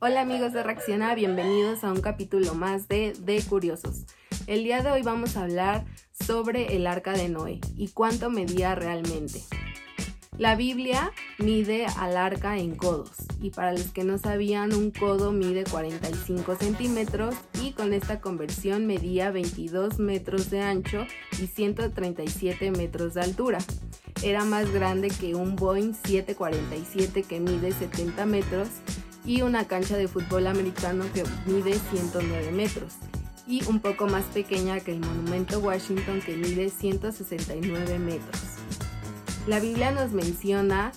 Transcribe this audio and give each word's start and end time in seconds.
Hola 0.00 0.20
amigos 0.20 0.52
de 0.52 0.62
Reacciona, 0.62 1.12
bienvenidos 1.16 1.82
a 1.82 1.90
un 1.90 2.00
capítulo 2.00 2.54
más 2.54 2.86
de 2.86 3.14
De 3.18 3.42
Curiosos. 3.42 4.04
El 4.46 4.62
día 4.62 4.80
de 4.80 4.92
hoy 4.92 5.02
vamos 5.02 5.36
a 5.36 5.42
hablar 5.42 5.86
sobre 6.12 6.76
el 6.76 6.86
arca 6.86 7.14
de 7.14 7.28
Noé 7.28 7.60
y 7.76 7.88
cuánto 7.88 8.30
medía 8.30 8.76
realmente. 8.76 9.42
La 10.36 10.54
Biblia 10.54 11.10
mide 11.38 11.86
al 11.96 12.16
arca 12.16 12.58
en 12.58 12.76
codos 12.76 13.10
y 13.40 13.50
para 13.50 13.72
los 13.72 13.88
que 13.88 14.04
no 14.04 14.18
sabían 14.18 14.72
un 14.72 14.92
codo 14.92 15.32
mide 15.32 15.64
45 15.64 16.54
centímetros 16.54 17.34
y 17.60 17.72
con 17.72 17.92
esta 17.92 18.20
conversión 18.20 18.86
medía 18.86 19.32
22 19.32 19.98
metros 19.98 20.48
de 20.48 20.60
ancho 20.60 21.06
y 21.42 21.48
137 21.48 22.70
metros 22.70 23.14
de 23.14 23.22
altura. 23.22 23.58
Era 24.22 24.44
más 24.44 24.70
grande 24.72 25.08
que 25.08 25.34
un 25.34 25.56
Boeing 25.56 25.92
747 25.92 27.24
que 27.24 27.40
mide 27.40 27.72
70 27.72 28.26
metros 28.26 28.68
y 29.24 29.42
una 29.42 29.66
cancha 29.66 29.96
de 29.96 30.08
fútbol 30.08 30.46
americano 30.46 31.04
que 31.12 31.24
mide 31.46 31.78
109 31.90 32.52
metros 32.52 32.94
y 33.46 33.64
un 33.64 33.80
poco 33.80 34.06
más 34.06 34.24
pequeña 34.26 34.78
que 34.80 34.92
el 34.92 35.00
Monumento 35.00 35.58
Washington 35.60 36.20
que 36.20 36.36
mide 36.36 36.68
169 36.68 37.98
metros. 37.98 38.42
La 39.46 39.58
Biblia 39.58 39.90
nos 39.90 40.12
menciona 40.12 40.92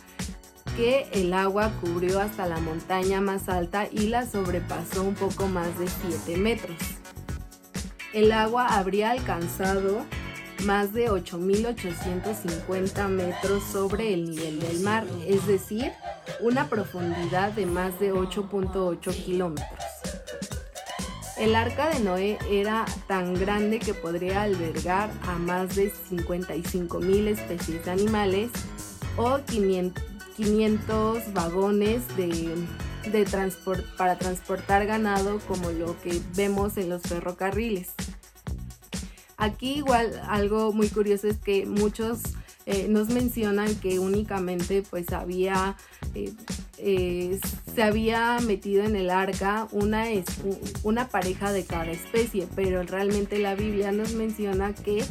que 0.76 1.08
el 1.14 1.34
agua 1.34 1.72
cubrió 1.80 2.20
hasta 2.20 2.46
la 2.48 2.60
montaña 2.60 3.22
más 3.22 3.48
alta 3.48 3.88
y 3.90 4.08
la 4.08 4.26
sobrepasó 4.26 5.04
un 5.04 5.16
poco 5.16 5.48
más 5.48 5.80
de 5.80 5.88
7 5.88 6.38
metros. 6.38 6.78
El 8.14 8.34
agua 8.34 8.68
habría 8.78 9.12
alcanzado 9.12 10.06
más 10.66 10.94
de 10.94 11.10
8.850 11.10 13.08
metros 13.08 13.64
sobre 13.64 14.14
el 14.14 14.32
nivel 14.32 14.60
del 14.60 14.82
mar, 14.82 15.06
es 15.26 15.48
decir, 15.48 15.94
una 16.40 16.68
profundidad 16.70 17.52
de 17.52 17.66
más 17.66 18.00
de 18.00 18.14
8.8 18.14 19.24
kilómetros. 19.24 19.80
El 21.38 21.56
arca 21.56 21.90
de 21.90 22.02
Noé 22.02 22.38
era 22.52 22.86
tan 23.08 23.34
grande 23.34 23.80
que 23.80 23.96
podría 23.96 24.44
albergar 24.44 25.10
a 25.24 25.40
más 25.40 25.76
de 25.76 25.92
55.000 25.92 27.28
especies 27.30 27.84
de 27.84 27.92
animales 27.92 28.52
o 29.18 29.40
500, 29.48 31.34
vagones 31.34 32.04
de, 32.16 32.56
para 33.98 34.18
transportar 34.20 34.86
ganado 34.86 35.40
como 35.48 35.72
lo 35.72 36.00
que 36.02 36.22
vemos 36.36 36.78
en 36.78 36.90
los 36.90 37.02
ferrocarriles. 37.02 37.90
Aquí 39.38 39.78
igual 39.78 40.22
algo 40.28 40.72
muy 40.74 40.90
curioso 40.90 41.28
es 41.28 41.38
que 41.38 41.66
muchos 41.66 42.20
eh, 42.66 42.88
nos 42.88 43.10
mencionan 43.10 43.74
que 43.76 44.00
únicamente 44.00 44.84
pues 44.88 45.12
había 45.14 45.76
eh, 46.14 46.34
eh, 46.78 47.40
se 47.74 47.84
había 47.84 48.38
metido 48.42 48.84
en 48.84 48.96
el 48.96 49.10
arca 49.10 49.68
una, 49.72 50.06
una 50.84 51.08
pareja 51.10 51.52
de 51.52 51.66
cada 51.66 51.92
especie, 51.92 52.48
pero 52.56 52.84
realmente 52.84 53.40
la 53.40 53.56
Biblia 53.56 53.92
nos 53.92 54.14
menciona 54.14 54.74
que 54.74 55.04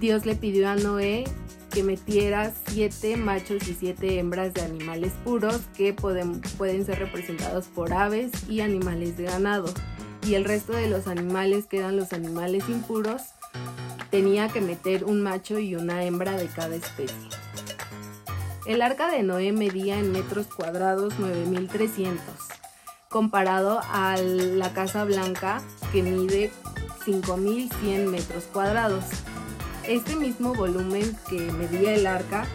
Dios 0.00 0.26
le 0.26 0.36
pidió 0.36 0.68
a 0.68 0.76
Noé 0.76 1.24
que 1.70 1.82
metiera 1.82 2.52
siete 2.68 3.16
machos 3.16 3.68
y 3.68 3.74
siete 3.74 4.18
hembras 4.18 4.54
de 4.54 4.62
animales 4.62 5.12
puros 5.24 5.60
que 5.76 5.92
pueden, 5.92 6.40
pueden 6.58 6.84
ser 6.84 6.98
representados 6.98 7.66
por 7.66 7.92
aves 7.92 8.30
y 8.48 8.60
animales 8.60 9.16
de 9.16 9.24
ganado. 9.24 9.72
Y 10.26 10.34
el 10.34 10.44
resto 10.44 10.72
de 10.72 10.88
los 10.88 11.06
animales 11.06 11.66
que 11.66 11.78
eran 11.78 11.96
los 11.96 12.12
animales 12.12 12.64
impuros 12.68 13.22
tenía 14.10 14.48
que 14.48 14.60
meter 14.60 15.04
un 15.04 15.22
macho 15.22 15.58
y 15.58 15.76
una 15.76 16.04
hembra 16.04 16.32
de 16.32 16.46
cada 16.46 16.74
especie. 16.74 17.28
El 18.66 18.82
arca 18.82 19.10
de 19.10 19.22
Noé 19.22 19.52
medía 19.52 19.98
en 19.98 20.12
metros 20.12 20.46
cuadrados 20.46 21.18
9300, 21.18 22.20
comparado 23.08 23.80
a 23.92 24.16
la 24.16 24.72
Casa 24.72 25.04
Blanca 25.04 25.62
que 25.92 26.02
mide 26.02 26.52
5100 27.04 28.10
metros 28.10 28.44
cuadrados. 28.52 29.04
Este 29.86 30.14
mismo 30.14 30.52
volumen 30.54 31.16
que 31.28 31.50
medía 31.52 31.94
el 31.94 32.06
arca 32.06 32.46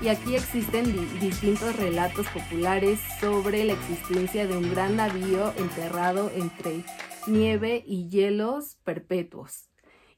Y 0.03 0.09
aquí 0.09 0.35
existen 0.35 1.21
distintos 1.21 1.77
relatos 1.77 2.27
populares 2.29 3.01
sobre 3.21 3.65
la 3.65 3.75
existencia 3.75 4.47
de 4.47 4.57
un 4.57 4.71
gran 4.71 4.97
navío 4.97 5.53
enterrado 5.59 6.31
entre 6.35 6.85
nieve 7.27 7.85
y 7.87 8.09
hielos 8.09 8.79
perpetuos. 8.83 9.71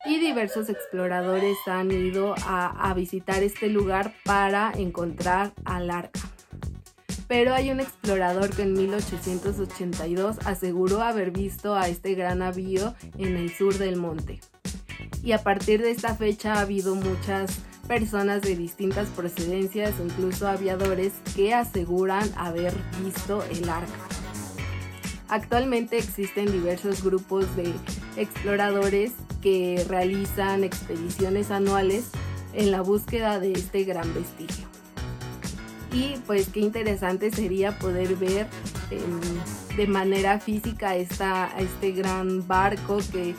Y 0.05 0.19
diversos 0.19 0.69
exploradores 0.69 1.57
han 1.67 1.91
ido 1.91 2.35
a, 2.45 2.93
visitar 2.95 3.43
este 3.43 3.69
lugar 3.69 4.15
para 4.25 4.73
encontrar 4.73 5.53
al 5.65 5.91
arca. 5.91 6.21
Pero 7.29 7.55
hay 7.55 7.71
un 7.71 7.81
explorador 7.81 8.51
que 8.55 8.63
en 8.63 8.75
1882 8.75 10.39
aseguró 10.45 11.03
haber 11.03 11.31
visto 11.31 11.75
a 11.75 11.89
este 11.89 12.15
gran 12.15 12.41
navío 12.41 12.95
en 13.17 13.37
el 13.37 13.51
sur 13.51 13.79
del 13.79 13.97
monte. 13.97 14.41
Y 15.23 15.33
a 15.33 15.39
partir 15.39 15.81
de 15.83 15.93
esta 15.93 16.17
fecha 16.17 16.55
ha 16.55 16.61
habido 16.61 16.97
muchas 16.97 17.61
personas 17.87 18.43
de 18.43 18.57
distintas 18.57 19.09
procedencias, 19.11 19.95
incluso 20.03 20.49
aviadores, 20.49 21.13
que 21.35 21.55
aseguran 21.55 22.29
haber 22.37 22.73
visto 23.05 23.43
el 23.51 23.69
arca. 23.69 23.93
Actualmente 25.29 25.99
existen 25.99 26.53
diversos 26.53 27.03
grupos 27.03 27.57
de 27.57 27.73
exploradores 28.17 29.13
que 29.41 29.85
realizan 29.89 30.63
expediciones 30.63 31.51
anuales 31.51 32.11
en 32.53 32.71
la 32.71 32.83
búsqueda 32.83 33.41
de 33.41 33.53
este 33.53 33.85
gran 33.85 34.13
vestigio. 34.15 34.67
Y 35.93 36.17
pues 36.27 36.49
qué 36.49 36.61
interesante 36.61 37.31
sería 37.31 37.79
poder 37.79 38.17
ver 38.17 38.47
em, 38.91 39.77
de 39.77 39.87
manera 39.87 40.39
física 40.39 40.97
esta, 40.97 41.51
este 41.59 41.93
gran 41.93 42.47
barco 42.47 42.99
que, 43.11 43.35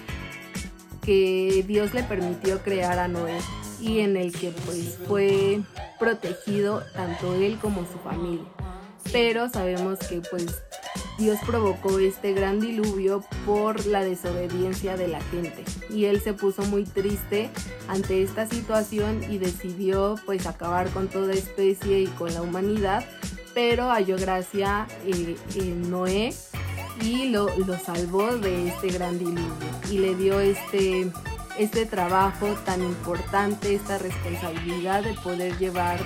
que 1.02 1.64
Dios 1.68 1.94
le 1.94 2.04
permitió 2.04 2.60
crear 2.62 3.00
a 3.00 3.08
Noé 3.08 3.40
y 3.83 3.99
en 3.99 4.16
el 4.16 4.31
que 4.31 4.51
pues 4.66 4.97
fue 5.07 5.59
protegido 5.99 6.83
tanto 6.94 7.35
él 7.35 7.59
como 7.61 7.81
su 7.81 7.99
familia. 7.99 8.45
Pero 9.11 9.49
sabemos 9.49 9.99
que 9.99 10.21
pues 10.21 10.63
Dios 11.19 11.38
provocó 11.45 12.00
este 12.00 12.31
gran 12.31 12.62
diluvio 12.62 13.24
por 13.45 13.85
la 13.85 14.01
desobediencia 14.01 14.95
de 14.95 15.09
la 15.09 15.21
gente 15.21 15.65
y 15.89 16.06
él 16.06 16.21
se 16.21 16.33
puso 16.33 16.63
muy 16.63 16.85
triste 16.85 17.50
ante 17.89 18.24
esta 18.24 18.47
situación 18.47 19.21
y 19.30 19.38
decidió 19.38 20.15
pues 20.25 20.47
acabar 20.47 20.89
con 20.89 21.09
toda 21.09 21.33
especie 21.33 22.01
y 22.01 22.07
con 22.07 22.33
la 22.33 22.41
humanidad, 22.41 23.06
pero 23.53 23.89
halló 23.89 24.15
gracia 24.18 24.88
eh, 25.06 25.36
en 25.56 25.91
Noé 25.91 26.33
y 27.01 27.29
lo, 27.29 27.50
lo, 27.57 27.77
salvó 27.77 28.38
de 28.38 28.69
este 28.69 28.88
gran 28.88 29.19
diluvio 29.19 29.53
y 29.91 29.97
le 29.97 30.15
dio 30.15 30.39
este, 30.39 31.12
este 31.57 31.85
trabajo 31.85 32.47
tan 32.65 32.81
importante, 32.81 33.75
esta 33.75 33.97
responsabilidad 33.97 35.03
de 35.03 35.13
poder 35.13 35.57
llevar 35.57 36.00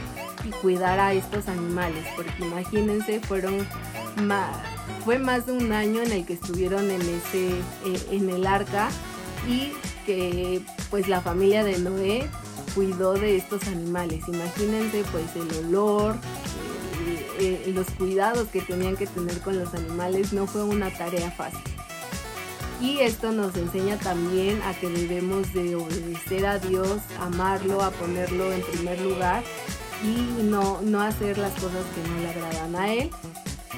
y 0.44 0.49
cuidar 0.49 0.99
a 0.99 1.13
estos 1.13 1.47
animales, 1.47 2.05
porque 2.15 2.44
imagínense, 2.44 3.19
fueron 3.19 3.65
fue 5.05 5.19
más 5.19 5.45
de 5.45 5.51
un 5.53 5.71
año 5.71 6.01
en 6.01 6.11
el 6.11 6.25
que 6.25 6.33
estuvieron 6.33 6.89
en 6.89 7.01
ese 7.01 7.49
eh, 7.85 8.07
en 8.11 8.29
el 8.29 8.47
arca 8.47 8.89
y 9.47 9.71
que 10.05 10.61
pues 10.89 11.07
la 11.07 11.21
familia 11.21 11.63
de 11.63 11.77
Noé 11.77 12.27
cuidó 12.73 13.13
de 13.13 13.38
estos 13.38 13.67
animales. 13.67 14.23
Imagínense 14.27 15.03
pues 15.11 15.25
el 15.35 15.65
olor, 15.65 16.15
eh, 17.39 17.63
eh, 17.67 17.71
los 17.73 17.89
cuidados 17.91 18.47
que 18.47 18.61
tenían 18.61 18.95
que 18.95 19.07
tener 19.07 19.39
con 19.39 19.57
los 19.59 19.73
animales 19.73 20.33
no 20.33 20.47
fue 20.47 20.63
una 20.63 20.89
tarea 20.89 21.31
fácil. 21.31 21.76
Y 22.79 23.00
esto 23.00 23.31
nos 23.31 23.56
enseña 23.56 23.97
también 23.97 24.62
a 24.62 24.74
que 24.74 24.88
debemos 24.88 25.51
de 25.53 25.75
obedecer 25.75 26.45
a 26.45 26.59
Dios, 26.59 27.00
amarlo, 27.19 27.81
a 27.81 27.91
ponerlo 27.91 28.51
en 28.53 28.62
primer 28.62 29.01
lugar 29.01 29.44
y 30.03 30.44
no, 30.44 30.81
no 30.81 31.01
hacer 31.01 31.38
las 31.38 31.53
cosas 31.53 31.83
que 31.95 32.09
no 32.09 32.19
le 32.19 32.29
agradan 32.29 32.75
a 32.75 32.94
Él. 32.94 33.09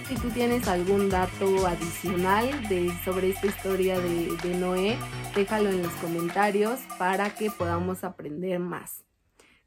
Si 0.07 0.15
tú 0.15 0.29
tienes 0.31 0.67
algún 0.67 1.09
dato 1.09 1.65
adicional 1.65 2.67
de, 2.67 2.91
sobre 3.05 3.29
esta 3.29 3.47
historia 3.47 3.99
de, 3.99 4.35
de 4.43 4.57
Noé, 4.57 4.97
déjalo 5.35 5.69
en 5.69 5.83
los 5.83 5.93
comentarios 5.93 6.79
para 6.97 7.33
que 7.35 7.51
podamos 7.51 8.03
aprender 8.03 8.59
más. 8.59 9.05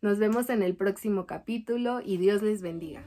Nos 0.03 0.19
vemos 0.19 0.51
en 0.51 0.63
el 0.63 0.75
próximo 0.75 1.27
capítulo 1.27 2.01
y 2.05 2.17
Dios 2.17 2.43
les 2.43 2.61
bendiga. 2.61 3.05